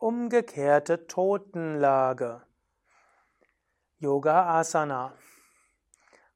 Umgekehrte 0.00 1.08
Totenlage. 1.08 2.42
Yoga 3.98 4.60
Asana. 4.60 5.12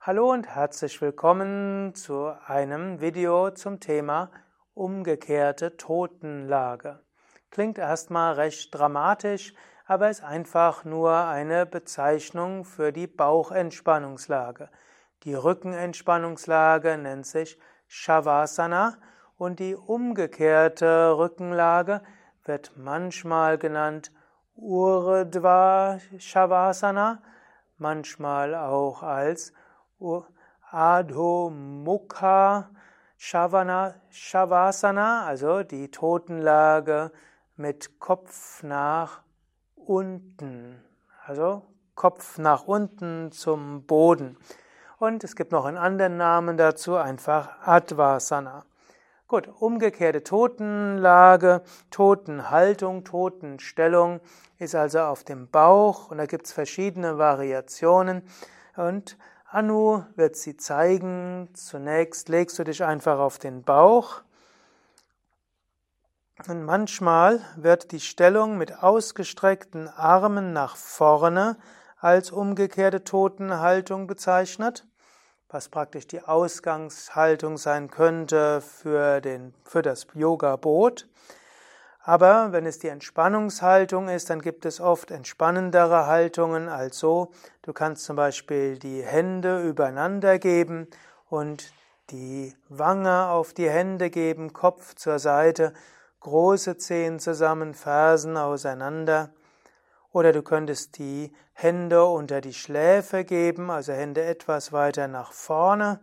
Hallo 0.00 0.32
und 0.32 0.48
herzlich 0.48 1.00
willkommen 1.00 1.94
zu 1.94 2.32
einem 2.44 3.00
Video 3.00 3.52
zum 3.52 3.78
Thema 3.78 4.32
umgekehrte 4.74 5.76
Totenlage. 5.76 7.04
Klingt 7.52 7.78
erstmal 7.78 8.34
recht 8.34 8.74
dramatisch, 8.74 9.54
aber 9.86 10.10
ist 10.10 10.24
einfach 10.24 10.84
nur 10.84 11.14
eine 11.14 11.64
Bezeichnung 11.64 12.64
für 12.64 12.90
die 12.90 13.06
Bauchentspannungslage. 13.06 14.70
Die 15.22 15.34
Rückenentspannungslage 15.34 16.98
nennt 16.98 17.26
sich 17.26 17.60
Shavasana 17.86 18.98
und 19.36 19.60
die 19.60 19.76
umgekehrte 19.76 21.16
Rückenlage 21.16 22.02
wird 22.44 22.72
manchmal 22.76 23.58
genannt 23.58 24.12
Urdhva 24.54 25.98
Shavasana, 26.18 27.22
manchmal 27.78 28.54
auch 28.54 29.02
als 29.02 29.52
Adho 30.70 31.50
Mukha 31.50 32.70
Shavasana, 33.16 35.26
also 35.26 35.62
die 35.62 35.90
Totenlage 35.90 37.12
mit 37.56 38.00
Kopf 38.00 38.62
nach 38.62 39.22
unten, 39.76 40.82
also 41.24 41.62
Kopf 41.94 42.38
nach 42.38 42.64
unten 42.64 43.32
zum 43.32 43.86
Boden. 43.86 44.36
Und 44.98 45.24
es 45.24 45.36
gibt 45.36 45.52
noch 45.52 45.64
einen 45.64 45.78
anderen 45.78 46.16
Namen 46.16 46.56
dazu, 46.56 46.96
einfach 46.96 47.50
Advasana. 47.64 48.64
Gut, 49.32 49.48
umgekehrte 49.60 50.22
Totenlage, 50.22 51.62
Totenhaltung, 51.90 53.02
Totenstellung 53.02 54.20
ist 54.58 54.74
also 54.74 55.00
auf 55.00 55.24
dem 55.24 55.48
Bauch 55.48 56.10
und 56.10 56.18
da 56.18 56.26
gibt 56.26 56.44
es 56.44 56.52
verschiedene 56.52 57.16
Variationen. 57.16 58.28
Und 58.76 59.16
Anu 59.46 60.02
wird 60.16 60.36
sie 60.36 60.58
zeigen. 60.58 61.48
Zunächst 61.54 62.28
legst 62.28 62.58
du 62.58 62.64
dich 62.64 62.84
einfach 62.84 63.18
auf 63.18 63.38
den 63.38 63.62
Bauch. 63.62 64.20
Und 66.46 66.64
manchmal 66.64 67.40
wird 67.56 67.92
die 67.92 68.00
Stellung 68.00 68.58
mit 68.58 68.82
ausgestreckten 68.82 69.88
Armen 69.88 70.52
nach 70.52 70.76
vorne 70.76 71.56
als 71.96 72.32
umgekehrte 72.32 73.02
Totenhaltung 73.02 74.06
bezeichnet 74.06 74.86
was 75.52 75.68
praktisch 75.68 76.06
die 76.06 76.22
Ausgangshaltung 76.22 77.58
sein 77.58 77.90
könnte 77.90 78.62
für, 78.62 79.20
den, 79.20 79.54
für 79.64 79.82
das 79.82 80.06
Yoga-Boot. 80.14 81.06
Aber 82.04 82.50
wenn 82.50 82.66
es 82.66 82.78
die 82.78 82.88
Entspannungshaltung 82.88 84.08
ist, 84.08 84.30
dann 84.30 84.40
gibt 84.40 84.64
es 84.64 84.80
oft 84.80 85.10
entspannendere 85.10 86.06
Haltungen 86.06 86.68
als 86.68 86.98
so. 86.98 87.30
Du 87.60 87.72
kannst 87.72 88.04
zum 88.04 88.16
Beispiel 88.16 88.78
die 88.78 89.02
Hände 89.02 89.62
übereinander 89.62 90.38
geben 90.38 90.88
und 91.28 91.72
die 92.10 92.56
Wange 92.68 93.28
auf 93.28 93.52
die 93.52 93.70
Hände 93.70 94.10
geben, 94.10 94.52
Kopf 94.52 94.94
zur 94.94 95.18
Seite, 95.18 95.74
große 96.20 96.76
Zehen 96.78 97.20
zusammen, 97.20 97.74
Fersen 97.74 98.36
auseinander. 98.36 99.30
Oder 100.12 100.32
du 100.32 100.42
könntest 100.42 100.98
die 100.98 101.32
Hände 101.54 102.04
unter 102.04 102.40
die 102.40 102.52
Schläfe 102.52 103.24
geben, 103.24 103.70
also 103.70 103.92
Hände 103.92 104.22
etwas 104.22 104.72
weiter 104.72 105.08
nach 105.08 105.32
vorne 105.32 106.00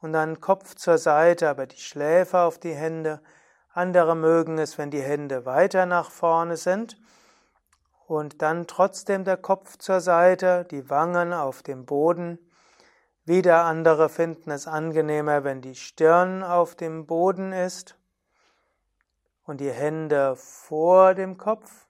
und 0.00 0.12
dann 0.14 0.40
Kopf 0.40 0.74
zur 0.74 0.98
Seite, 0.98 1.48
aber 1.48 1.66
die 1.66 1.80
Schläfe 1.80 2.40
auf 2.40 2.58
die 2.58 2.74
Hände. 2.74 3.20
Andere 3.72 4.16
mögen 4.16 4.58
es, 4.58 4.78
wenn 4.78 4.90
die 4.90 5.02
Hände 5.02 5.44
weiter 5.44 5.86
nach 5.86 6.10
vorne 6.10 6.56
sind 6.56 6.96
und 8.06 8.42
dann 8.42 8.66
trotzdem 8.66 9.24
der 9.24 9.36
Kopf 9.36 9.76
zur 9.76 10.00
Seite, 10.00 10.66
die 10.70 10.88
Wangen 10.88 11.32
auf 11.32 11.62
dem 11.62 11.84
Boden. 11.84 12.38
Wieder 13.24 13.64
andere 13.64 14.08
finden 14.08 14.50
es 14.50 14.66
angenehmer, 14.66 15.44
wenn 15.44 15.60
die 15.60 15.74
Stirn 15.76 16.42
auf 16.42 16.74
dem 16.74 17.06
Boden 17.06 17.52
ist 17.52 17.96
und 19.44 19.60
die 19.60 19.70
Hände 19.70 20.34
vor 20.36 21.14
dem 21.14 21.36
Kopf. 21.36 21.89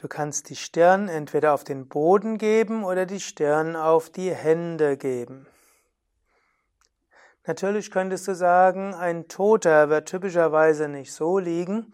Du 0.00 0.08
kannst 0.08 0.48
die 0.48 0.56
Stirn 0.56 1.08
entweder 1.08 1.52
auf 1.52 1.62
den 1.62 1.86
Boden 1.86 2.38
geben 2.38 2.84
oder 2.84 3.04
die 3.04 3.20
Stirn 3.20 3.76
auf 3.76 4.08
die 4.08 4.34
Hände 4.34 4.96
geben. 4.96 5.46
Natürlich 7.46 7.90
könntest 7.90 8.26
du 8.26 8.34
sagen, 8.34 8.94
ein 8.94 9.28
Toter 9.28 9.90
wird 9.90 10.08
typischerweise 10.08 10.88
nicht 10.88 11.12
so 11.12 11.38
liegen. 11.38 11.92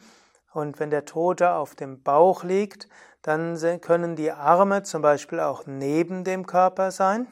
Und 0.52 0.78
wenn 0.78 0.90
der 0.90 1.04
Tote 1.04 1.54
auf 1.54 1.74
dem 1.74 2.04
Bauch 2.04 2.44
liegt, 2.44 2.88
dann 3.22 3.58
können 3.80 4.14
die 4.14 4.30
Arme 4.30 4.84
zum 4.84 5.02
Beispiel 5.02 5.40
auch 5.40 5.66
neben 5.66 6.22
dem 6.22 6.46
Körper 6.46 6.92
sein. 6.92 7.26